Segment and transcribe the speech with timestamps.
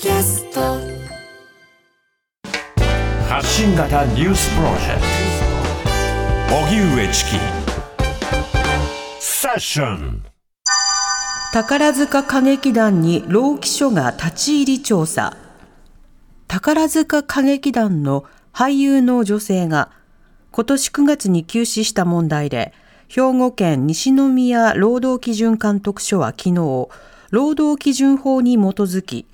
[0.00, 0.60] キャスト。
[3.28, 5.00] 発信型ニュースプロジェク
[6.48, 6.56] ト。
[6.56, 7.30] 荻上チキ。
[9.18, 10.22] セッション。
[11.52, 15.36] 宝塚歌劇団に老基書が立ち入り調査。
[16.46, 19.90] 宝塚歌劇団の俳優の女性が
[20.52, 22.72] 今年9月に急死した問題で
[23.08, 26.88] 兵庫県西宮労働基準監督署は昨日
[27.32, 29.26] 労働基準法に基づき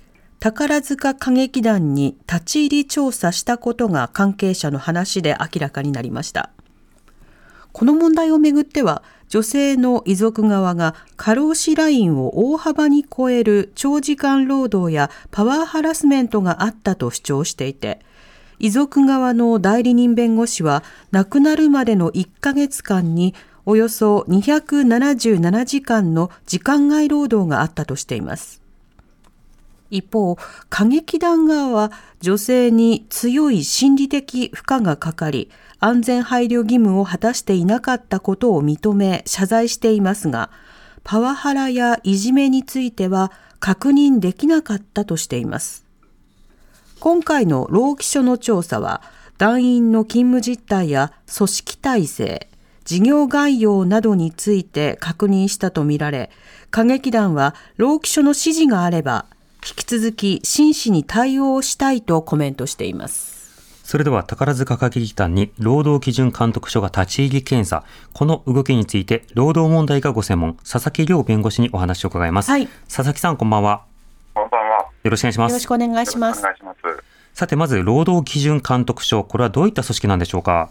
[0.45, 6.51] 宝塚歌劇団に立ち入り調査したことが関係者の話で明らかになりました。
[7.71, 17.99] この問題をめぐっては女性の遺族側が過労死ラインを大幅に超える長時間労働やパワーハラスメントがあったと主張していて
[18.59, 23.33] 遺族側の代理人弁護士は亡くなるまでの1ヶ月間に
[23.65, 28.64] およそ277時間の時間外労働があったとしています。
[29.95, 30.37] 一方、
[30.71, 31.91] 歌劇団側は
[32.21, 40.49] 女性に強い心理的負荷がかかり、安全配慮義務を果たしていなかったことを認め謝罪していますが、
[41.03, 45.85] パワハラやいじめについては確認できなかったとしています。
[46.99, 49.01] 今回の労基署の調査は、
[49.37, 52.49] 団員の勤務実態や組織体制、
[52.85, 56.31] 事業概要などについて確認したとみられ、
[56.71, 59.25] 歌劇団は労基署の指示があれば
[59.67, 63.33] 引き続き真摯に対応したいとコメントしています。
[63.83, 67.83] それでは宝塚歌劇団に労働基準監督署が立ち入り検査、
[68.13, 72.51] この動きについて労働問題がご専門、佐々木亮弁護士にお話を伺います。
[72.51, 73.83] はい、佐々木さん、こんばんは。
[74.35, 74.85] こんばんは。
[75.03, 75.51] よろしくお願いします。
[75.51, 76.43] よろしくお願いします。
[77.33, 80.69] さて、まず労働基準監督署、これはどういった組織なんでしょうか？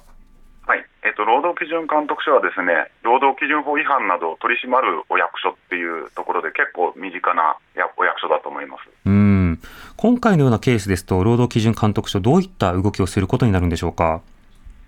[1.68, 7.56] と、労働基準監督署はですね、労働基準法違反などを取り締まるお役所っていうところで、結構身近な
[7.96, 9.58] お役所だと思いますうん
[9.96, 14.20] 今回のようなケースですと、労働基準監督署、どういった動きをすることになるんでしょうか？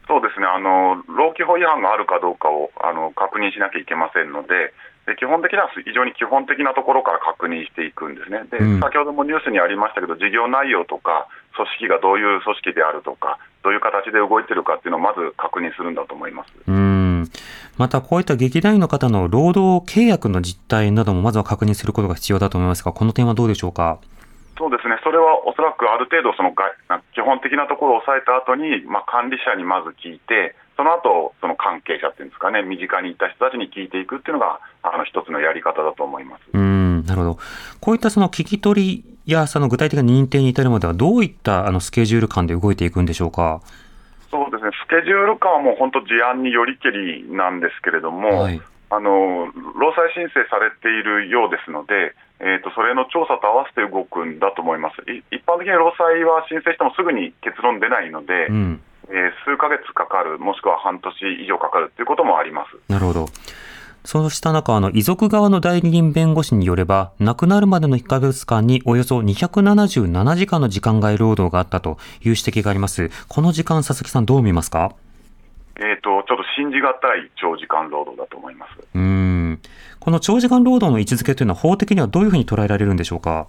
[0.09, 4.73] そうですね、あの労基法違反があるかどうかをあの確認しなきゃいけませんので、
[5.07, 8.43] で基本的には非常に基本的なところから確認していくんですね。
[8.51, 16.53] で、うん、先ほどもニュースにありましたけど、事業内容とか、組織がどういう組織であるとか、どういう形で動いてるかっていうのをまず確認するんだと思います。
[16.67, 17.29] うん。
[17.77, 23.99] またこういった劇団員の方の労働契約の実態などもまずは確認することが必要だと思いますが、この点はどうでしょうか？
[24.59, 26.55] そうですね、それはおそらくある程度、その
[27.13, 36.43] 基本的なところを抑えた後に、まあ、管理者にまず聞いて、その後その関係者っていうんですかね、身近にいた人たちに聞いていくっていうのが、あの一つのやり方だと思います。
[36.55, 37.05] うん。
[37.05, 37.39] なるほど、
[37.81, 43.61] こういったその聞き取りや、その具体的な認定に至るまでは、どういったあのスケジュール感で動いていくんでしょうか？
[44.31, 48.61] そうですね、スケジュール感はもう本当、事案によりけりなんですけれども、はい、
[48.91, 54.97] あの労災申請されているようですので、えーと、それの調査と合わせて動くんだと思います。
[55.31, 61.13] 一般的に労災は申請してもすぐに結論出ないので、うん、えー、数か月かかる、もしくは半年
[61.43, 62.77] 以上かかるということもあります。
[62.93, 63.27] なるほど
[64.07, 71.97] そうした中、あの、遺族側の代理人弁護士によれば、亡くなるまでの1ヶ月間におよそ277時間の時間外労働があったという
[72.29, 73.11] 指摘があります。
[73.27, 74.95] この時間、佐々木さんどう見ますか？
[75.81, 78.79] えっ、ー、と、ちょっと信じがたい長時間労働だと思います。
[78.95, 79.59] うん。
[79.99, 83.49] この長時間労働の位置づけというのは法的にはどういうふうに捉えられるんでしょうか？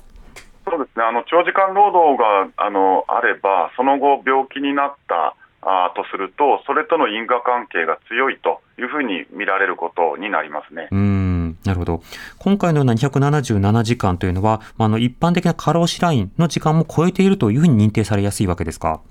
[0.67, 1.05] そうですね。
[1.05, 10.87] あの、長時間労働が、あの、あれば、その後病気になったあとすると、それとの因果関係が強いというふうに見られることになりますね。
[10.91, 12.01] うんなるほど。
[12.39, 19.01] 今回のような277時間というのは、あの一般的な過労死ラインの時間も超えているというふうに認定されやすいわけですか？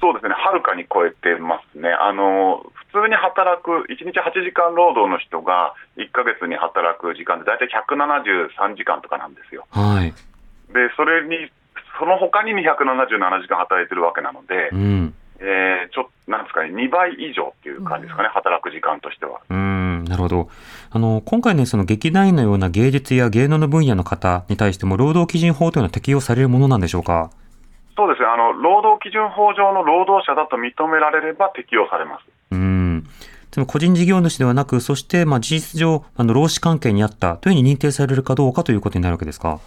[0.00, 1.88] そうですね、はるかに超えてますね。
[1.90, 9.66] あの普通に働く、1日8時間労働の人が1か月に働く時間で大体173時間とかなんですよ。
[9.70, 10.12] はい、
[10.72, 11.50] で、それに、
[11.98, 15.97] その他に277時間働いてるわけなので、うんえー、ち
[16.78, 19.40] 2倍以上っていう感じですかね、うん、働く時間としては。
[19.50, 20.48] うんなるほど。
[20.90, 27.30] あの今回ね、その劇団員のような芸術や芸能の分野の方に対しても、労働基準法というのは適用されるものなんでしょうか？
[27.96, 32.24] そうですねあの、労働基準法上の労働者だと認められれば適用されます。
[32.52, 33.06] うん
[33.50, 39.58] つま個人事業主ではなく、そしてまあ事実上、あの労使関係にあったというふうに認定されるかどうかということになるわけですか？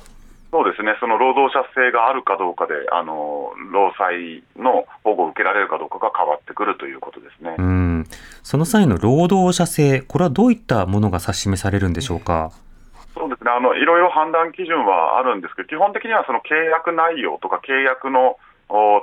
[1.51, 7.55] 者性があるかどうかで、あの労災の保護を受けられるかどうかが変わってくるということですね。
[7.57, 8.05] うん。
[8.43, 12.51] その際の労働者性、これはどういったものが指し示されるんでしょうか？
[13.13, 13.51] そうですね。
[13.51, 18.37] あのいろいろ判断基準はあるんですけど、基本的にはその契約内容とか契約の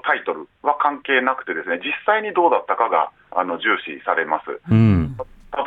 [0.02, 4.60] タイトルは関係なくて、ですね実際にどうだったかがあの重視されます。
[4.70, 5.16] うん。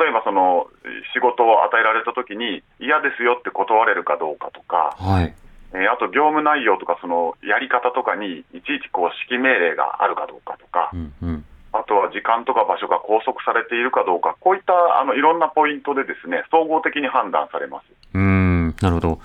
[0.00, 0.68] 例えばその
[1.12, 5.34] 仕事を与えられたときに嫌ですよって断れるかどうかとか、はい、
[5.74, 17.84] えあとと業務内容とか、そのやり方とかにいちいちこう指揮命令があるかどうかとか、うんうん、あとは時間とか場所が拘束されているかどうか、こういったあのいろんなポイントでですね総合的に判断されます
[18.14, 19.20] うんなるほど。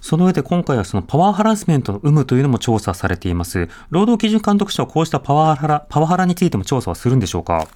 [0.00, 3.68] その上で今回はそのパワーハラスメントの有無というのも調査されています。
[3.90, 7.66] 労働基準監督署はこうしたパワーハラパワハラについても調査はするんでしょうか？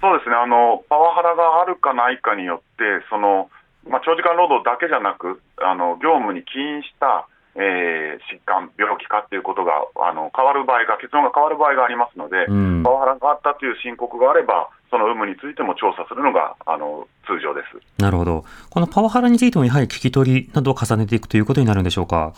[0.00, 3.50] そうですねあの、パワハラがあるかないかによって、その
[3.86, 18.02] まあ、長時間労働だけじゃなく、あの業務に起因したえー、疾患、病気かっていうことがあの変わる場合が、結論が変わる場合がありますので、うん、パワハラがあったという申告があれば、その有無についても調査するのがあの通常です。
[18.02, 22.32] なるほど、このパワハラについても、やはり聞き取りなどを重ねていくということになるんでしょうか？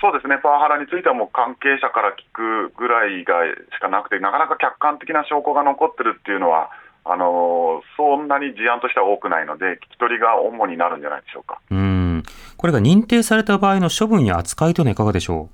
[0.00, 3.34] そうですね、パワハラについてはもう関係者から聞くぐらいが
[3.74, 6.70] しかなくて、なかなか客観的な証拠が残ってるっていうのは、
[7.04, 11.58] あのそんなに事案としては多くないので、聞き取りが主になるんじゃないでしょうか。
[11.70, 11.97] うん
[12.56, 15.48] これが認定された場合の処分や扱いというのはいかがでしょ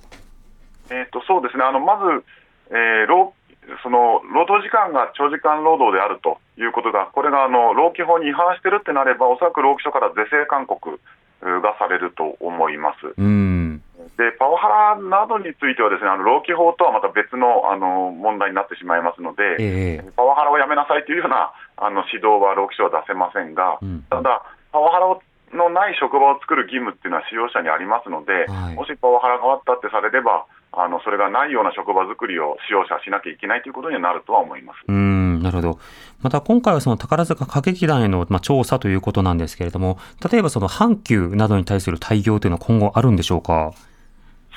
[0.91, 2.25] う、えーと、そうですね、あのまず、
[2.71, 3.35] えー、労
[3.82, 11.00] その労働時間が長時間労働であるということが、これがあの労基法に違反してるってなれば、おそらく労基署から是正勧告
[11.41, 13.15] がされると思います。
[13.17, 13.82] うん。
[14.17, 25.06] でパワハラなどについては、ですねあの労基法とはまた別のあの問題になってしまいますので、えー、パワハラをやめなさいというようなあの指導は労基署は出せませんが、うん、ただ、パワハラ
[25.55, 34.83] のない職場を作る義務っていうのは使用者にありますので、はい、もしパワハラがあったってされれば、あのそれがないような職場作りを使用者はしなきゃいけないということになるとは思います。
[34.89, 35.79] うんなるほど、
[36.23, 39.99] また今回はその宝塚歌劇団への、まあ、調査ということなんですけれども、
[40.31, 43.73] 例えばその阪急などに対する対応というのは今後あるんでしょうか？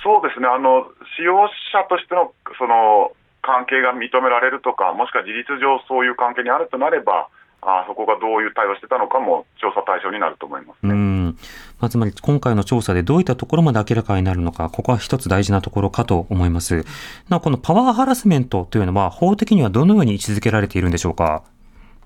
[0.04, 0.48] そうですね。
[0.48, 1.36] あの使用
[1.74, 3.12] 者としてのその
[3.42, 7.30] 関係が認められるとか、もしくは事実上そういう関係にあるとなれば、
[7.62, 10.94] あそこがどういう対応してたのかも調査対象になると思いますね。
[10.94, 11.38] うん
[11.80, 16.86] まあ、つまり今回の調査でどういったところまで明らかになるのか、ここは一つ大事なところかと思います。
[17.30, 21.44] なお、このパワーハラスメントというのは、法的にはどのように位置づけられているんでしょうか？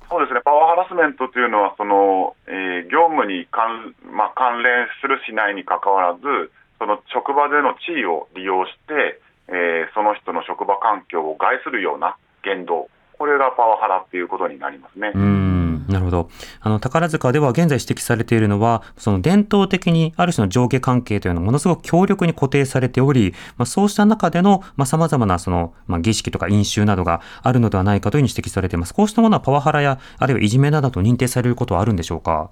[0.09, 12.89] そうですね、パワーハラスメントというのは、そのえー、業務に関,、まあ、関連するしないにかかわらず、その職場での地位を利用して、えー、その人の職場環境を害するような言動、
[13.21, 15.11] これがパワハラっていうことになりますね。
[15.13, 16.29] うんなるほど。
[16.59, 28.95] あの、宝塚では現在指摘されているのは、その伝統的にある種の上下関係というのはものすごく強力に固定されており、まあ、そうした中での、まあ、様々なその、まあ、儀式とか飲酒などがあるのではないかというふうに指摘されています。
[28.95, 32.49] こうしたものはパワハラや、あるいはいじめなどと認定されることはあるんでしょうか？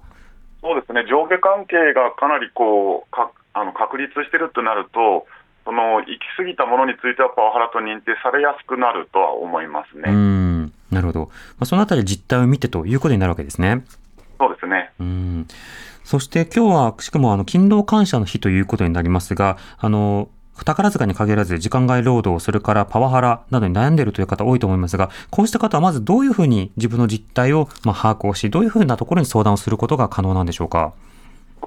[0.62, 1.04] そうですね。
[1.10, 5.26] 上下関係がかなりこう、かあの確立しているとなると、
[5.64, 10.04] その行き過ぎたものについてはパワハラと認定されやすくなるとは思いますね。
[10.06, 11.26] うんなるほど、ま
[11.60, 13.84] あ、そのあたり実態を見てということになるわけですね。
[14.38, 14.92] そうですね。
[14.98, 15.46] うん
[16.02, 20.28] そして今日は、しかもあの勤労感謝の日ということになりますが、あの
[20.64, 30.92] 宝塚に限らず時間外労働、それからパワハラなどに悩んでいるという方多いと思いますが、こうした方はまずどういうふうに自分の実態をま把握をし、どういうふうなところに相談をすることが可能なんでしょうか？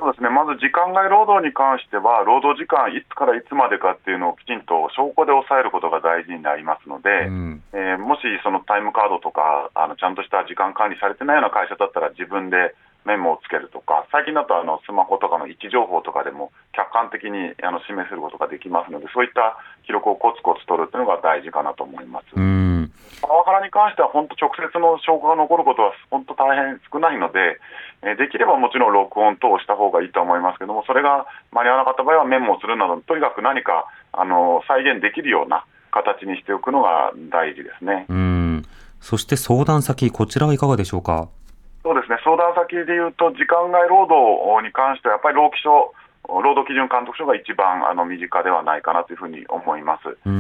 [0.03, 12.75] そうですね、まず時間外労働に関しては、労働時間いつからいつまでかっていうのをきちんと証拠で抑えることが大事になりますので、うん、えー、もしそのタイムカードとかあの、ちゃんとした時間管理されてないような会社だったら、自分で
[13.07, 19.55] メモをつけるとか、最近だとあのスマホとかの位置情報とかでも客観的にあの示せることができますので、そういった
[19.87, 22.35] 記録をコツコツ取るというのが大事かなと思います。
[23.21, 27.59] パワハラに関しては、本当、直接の証拠が残ることは本当大変少ないので、
[28.01, 38.05] えできればもちろん録音等をした方がいいと思いますけども、それが間に合わなかった場合はメモをするなど、とにかく何かあの再現できるような形にしておくのが大事ですね。
[38.09, 38.63] うん
[38.99, 41.27] そして相談先、こちらはいかがでしょうか？
[41.83, 45.93] そうですね、相談先でいうと、時間外労働に関しては、やっぱり労基署、
[46.27, 50.17] 労働基準監督署が一番あの身近ではないかなというふうに思います。
[50.25, 50.31] えー、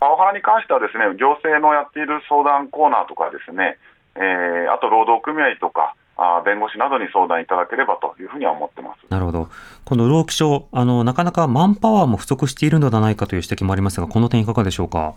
[0.00, 3.78] パワハラに関しては、ですね行政のやっている相談コーナーとかですね、
[4.16, 9.06] えー、あと労働組合とか、あ弁護士などに相談いただければというふうには思ってます。
[9.08, 9.48] なるほど、
[9.84, 15.14] この労基署あの、なかなかマンパワーも不足しているのではないかという指摘もありますが、この点、いかがでしょうか？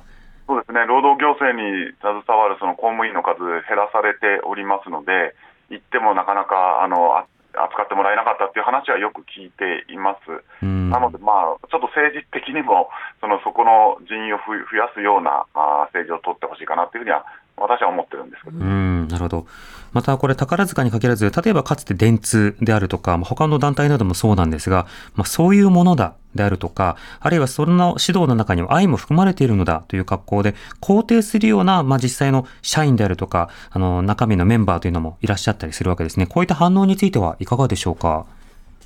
[0.47, 5.33] そうですね、労働行政に携わるその公務員の数、減らされておりますので、
[5.69, 7.23] 行ってもなかなかあの
[7.55, 10.65] 扱ってもらえなかったっていう話はよく聞いています。
[10.65, 12.89] なので、まあ、ちょっと政治的にも、
[13.19, 17.25] そのそこの人員を増やすようなあ政治を取ってほしいかなというふうには
[17.61, 19.47] 私は思ってるんですけど、ね、うんなるほど。
[19.93, 36.27] またこれ宝塚に限らず、例えばかつて電通であるとか、他の団体などもそうなんですが、まあ、そういうものだであるとか、あるいはその指導の中には愛も含まれているのだという格好で、肯定するような、まあ、実際の社員であるとか、あの、中身のメンバーというのもいらっしゃったりするわけですね。
[36.27, 38.25] こういった反応についてはいかがでしょうか？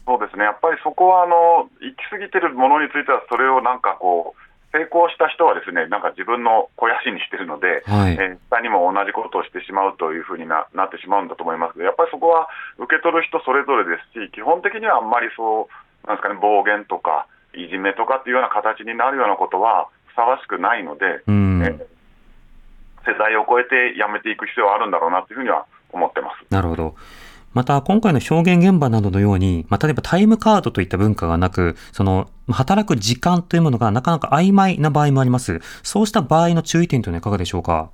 [0.07, 4.41] そうですね、やっぱりそこはあの行き過ぎてるものについては、それをなんかこう、
[4.75, 21.79] 成功した人はですねなんか自分の肥やしにしてるので、はい、えー、下にも同じことをしてしまうというふうにななってしまうんだと思いますけど、やっぱりそこは受け取る人それぞれですし、基本的にはあんまりそう、なんですかね、暴言とか、いじめとかっていうような形になるようなことはふさわしくないので、えー、
[23.07, 26.43] 世代を超えてやめていく必要はあるんだろうなというふうには思ってます。
[26.51, 26.95] なるほど。
[27.55, 35.61] また、今回の表現現場などのように、まあ、例えばタイムカードといった文化がなく、その、働く時間というものがなかなか曖昧な場合もあります。
[35.81, 37.89] そうした場合の注意点というのはいかがでしょうか？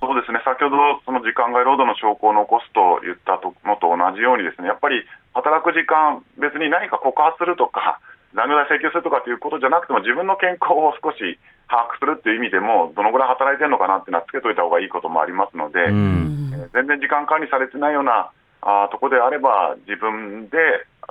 [0.00, 7.98] そうですね、先ほどその時間外労働の証拠を残すと言ったのと同じように、ですねやっぱり働く時間、別に何か告発するとか、
[8.36, 18.30] 残業代請求するとかということじゃなくても、自分の健康を少し把握するという意味でも、どのぐらい働いてるのかなっていうのはつけといた方がいいこともありますので、全然時間管理されてないような
[18.70, 20.58] あとこであれば、自分で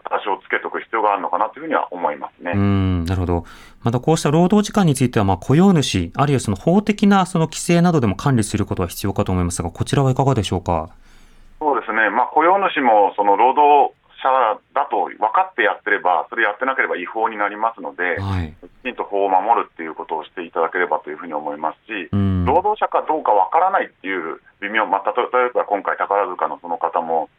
[0.10, 2.52] 多少つけとく必要があるのかなというふうには思いますね。
[2.54, 3.46] うんなるほど。
[3.84, 10.90] またこうした労働時間については、まあ、雇用主、あるいはその法的なその規制などでも管理することは必要かと思いますが、こちらはいかがでしょうか？
[11.60, 27.30] そうですね、まあ、雇用主もその労働者だと分かってやってれば、それやってなければ違法になりますので、はい、きちんと法を守るっていうことをしていただければというふうに思いますし、労働者かどうか分からないっていう微妙、まあ、例えば今回、宝塚のその方も、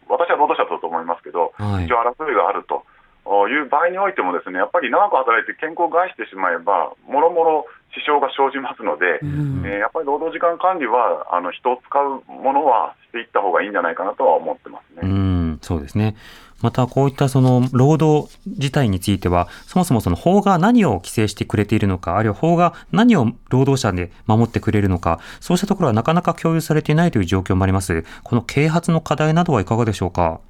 [1.28, 2.88] けど、はい、一応争いがあると。
[3.28, 15.00] いう場合においても、ですねやっぱり長く働いて健康を害してしまえば、もろもろ支障が生じますので、うん、えー、やっぱり労働時間管理は、あの人を使うものはしていった方がいいんじゃないかなとは思ってますね。
[15.02, 16.16] うんそうですね
[16.62, 28.04] またこういったその労働自体については、そもそもその法が何を規制してくれているのか、あるいは法が何を労働者で守ってくれるのか、そうしたところはなかなか共有されていないという状況もあります。
[28.25, 30.40] この啓発の課題などはいかがでしょうか？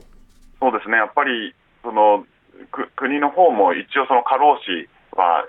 [0.60, 2.26] そうですね、やっぱりその
[2.96, 5.46] 国の方も一応その過労死は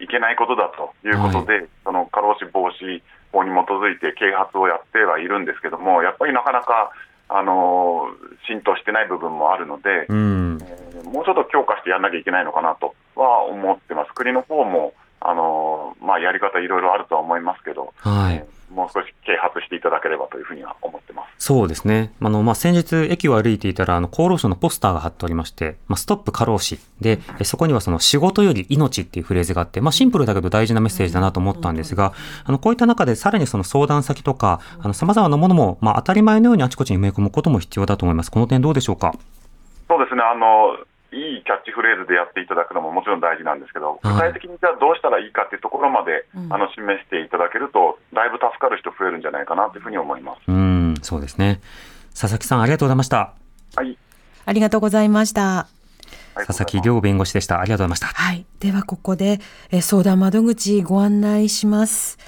[0.00, 3.02] いけないことだということで、はい、その過労死防止
[3.32, 6.92] 法に基づいて啓発をやってはいるんですけども、やっぱりなかなか
[7.28, 8.10] あの
[8.48, 14.12] 浸透してない部分もあるので、うん、えー、もうちょっと強化してやらなきゃいけないのかなとは思ってます。
[14.14, 15.69] 国の方もあの
[16.00, 21.30] まあ、やり方いろいろあるとは思いますけど、はい、もう少し啓発していただければというふうには思ってます。
[21.38, 22.12] そうですね。
[22.20, 32.12] あの、まあ、先日駅を歩いていたら、あの、厚労省のポスターが貼っておりまして、まあ、ストップ過労死で、そこにはその仕事より命っていうフレーズがあって、まあ、シンプルだけど大事なメッセージだなと思ったんですが、
[32.44, 38.30] あの、こういった中でさらにその相談先とか、あの、様々なものも、まあ、当たり前のようにあちこちに埋め込むことも必要だと思います。
[38.30, 39.14] この点どうでしょうか？
[39.88, 40.22] そうですね。
[40.22, 40.76] あの、
[41.12, 50.42] いいキャッチフレーズでやっていただくのももちろん大事なんですけど、具体的にじゃあどうしたらいいかっていうところまで、あの示していただけると、だいぶ助かる人増えるんじゃないかなというふうに思います。
[50.48, 51.60] うんそうですね。
[52.14, 53.34] 佐々木さん、ありがとうございました。
[53.76, 53.96] はい。
[54.46, 55.68] ありがとうございました。
[56.34, 57.60] 佐々木亮弁護士でした。
[57.60, 58.22] ありがとうございました。
[58.22, 58.46] はい。
[58.60, 59.40] では、ここで、
[59.70, 62.18] え相談窓口ご案内します。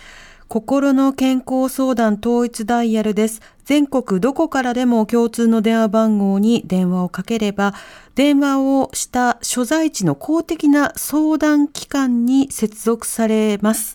[0.53, 3.41] 心の健康相談統一ダイヤルです。
[3.65, 7.73] 全国どこからでも共通の電話番号に電話をかければ、
[8.17, 13.95] 電話をした所在地の公的な相談機関に接続されます。